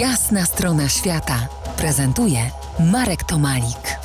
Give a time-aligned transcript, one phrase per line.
[0.00, 2.38] Jasna strona świata prezentuje
[2.92, 3.98] Marek Tomalik.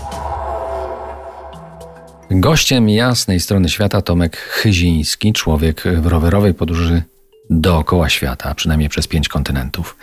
[2.30, 7.04] Gościem jasnej strony świata Tomek Chyziński, człowiek w rowerowej podróży
[7.50, 9.98] dookoła świata, przynajmniej przez pięć kontynentów.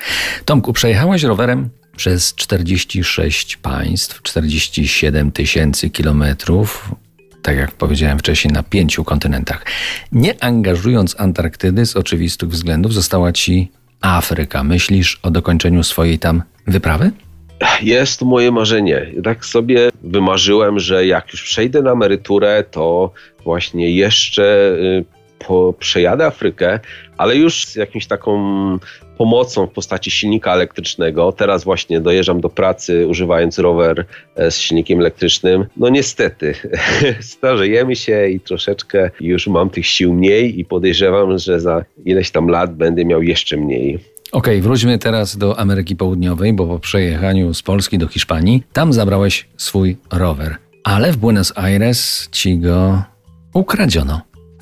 [0.45, 6.95] Tomku, przejechałeś rowerem przez 46 państw, 47 tysięcy kilometrów,
[7.43, 9.65] tak jak powiedziałem wcześniej, na pięciu kontynentach.
[10.13, 14.65] Nie angażując Antarktydy z oczywistych względów, została ci Afryka.
[14.65, 17.11] Myślisz o dokończeniu swojej tam wyprawy?
[17.83, 19.07] Jest moje marzenie.
[19.25, 23.13] Tak sobie wymarzyłem, że jak już przejdę na emeryturę, to
[23.45, 25.05] właśnie jeszcze y,
[25.39, 26.81] po, przejadę Afrykę,
[27.17, 28.39] ale już z jakimś taką
[29.19, 31.33] pomocą w postaci silnika elektrycznego.
[31.33, 34.05] Teraz właśnie dojeżdżam do pracy używając rower
[34.37, 35.67] e, z silnikiem elektrycznym.
[35.77, 36.55] No niestety,
[37.21, 42.49] starzejemy się i troszeczkę już mam tych sił mniej i podejrzewam, że za ileś tam
[42.49, 43.95] lat będę miał jeszcze mniej.
[43.95, 48.93] Okej, okay, wróćmy teraz do Ameryki Południowej, bo po przejechaniu z Polski do Hiszpanii, tam
[48.93, 50.57] zabrałeś swój rower.
[50.85, 53.03] Ale w Buenos Aires ci go
[53.55, 54.21] ukradziono.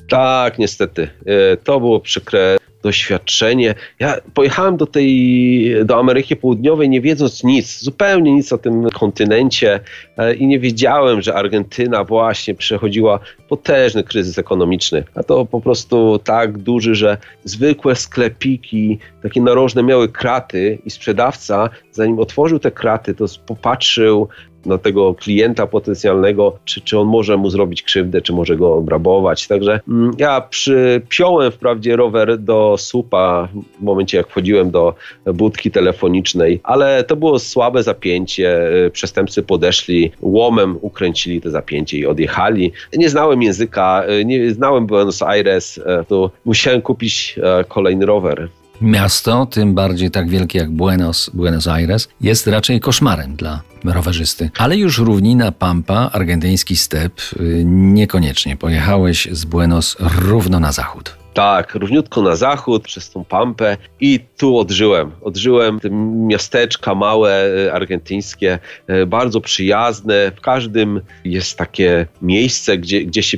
[0.09, 1.09] Tak, niestety.
[1.25, 2.57] E, to było przykre
[2.87, 3.75] doświadczenie.
[3.99, 9.79] Ja pojechałem do tej, do Ameryki Południowej nie wiedząc nic, zupełnie nic o tym kontynencie
[10.17, 15.03] e, i nie wiedziałem, że Argentyna właśnie przechodziła potężny kryzys ekonomiczny.
[15.15, 21.69] A to po prostu tak duży, że zwykłe sklepiki, takie narożne miały kraty i sprzedawca,
[21.91, 24.27] zanim otworzył te kraty, to popatrzył
[24.67, 29.47] na tego klienta potencjalnego, czy, czy on może mu zrobić krzywdę, czy może go obrabować.
[29.47, 33.47] Także mm, ja przypiąłem wprawdzie rower do słupa
[33.79, 34.93] w momencie, jak wchodziłem do
[35.33, 38.57] budki telefonicznej, ale to było słabe zapięcie.
[38.91, 42.71] Przestępcy podeszli, łomem ukręcili to zapięcie i odjechali.
[42.93, 48.49] Nie znałem języka, nie znałem Buenos Aires, to musiałem kupić kolejny rower.
[48.81, 54.49] Miasto, tym bardziej tak wielkie jak Buenos, Buenos Aires, jest raczej koszmarem dla rowerzysty.
[54.57, 58.57] Ale już równina Pampa, argentyński step, y, niekoniecznie.
[58.57, 61.17] Pojechałeś z Buenos równo na zachód.
[61.33, 65.11] Tak, równiutko na zachód, przez tą pampę i tu odżyłem.
[65.21, 70.31] Odżyłem te miasteczka małe, y, argentyńskie, y, bardzo przyjazne.
[70.35, 73.37] W każdym jest takie miejsce, gdzie, gdzie się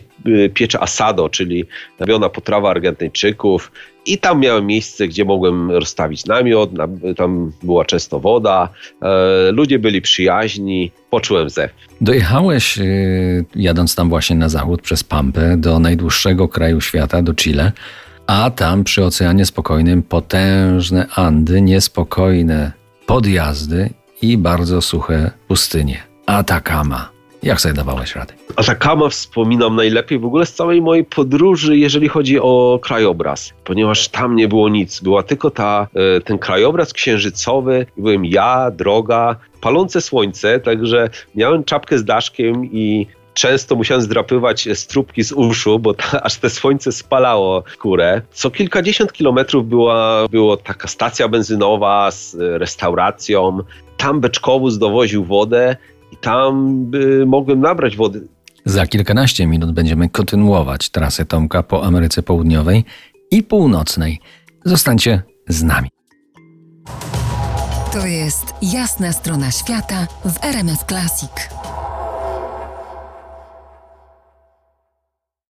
[0.53, 1.65] piecze asado, czyli
[1.99, 3.71] nawiona potrawa Argentyńczyków.
[4.09, 6.69] I tam miałem miejsce, gdzie mogłem rozstawić namiot,
[7.17, 8.69] tam była często woda,
[9.01, 11.71] e, ludzie byli przyjaźni, poczułem zew.
[12.01, 12.83] Dojechałeś, e,
[13.55, 17.71] jadąc tam właśnie na zachód przez Pampę, do najdłuższego kraju świata, do Chile,
[18.27, 22.71] a tam przy Oceanie Spokojnym potężne Andy, niespokojne
[23.05, 23.89] podjazdy
[24.21, 26.03] i bardzo suche pustynie.
[26.25, 27.18] Atakama.
[27.43, 28.33] Jak sobie dawałeś radę?
[28.55, 34.35] Atakama wspominam najlepiej w ogóle z całej mojej podróży, jeżeli chodzi o krajobraz, ponieważ tam
[34.35, 34.99] nie było nic.
[34.99, 41.97] Była tylko ta, e, ten krajobraz księżycowy, byłem ja, droga, palące słońce, także miałem czapkę
[41.97, 47.63] z daszkiem i często musiałem zdrapywać strupki z uszu, bo ta, aż te słońce spalało
[47.79, 48.21] kurę.
[48.31, 53.59] Co kilkadziesiąt kilometrów była, była taka stacja benzynowa z restauracją.
[53.97, 55.75] Tam beczkowóz dowoził wodę
[56.11, 58.27] i tam by mogłem nabrać wody.
[58.65, 62.85] Za kilkanaście minut będziemy kontynuować trasę Tomka po Ameryce Południowej
[63.31, 64.19] i Północnej.
[64.65, 65.89] Zostańcie z nami.
[67.93, 71.49] To jest jasna strona świata w RMS Classic.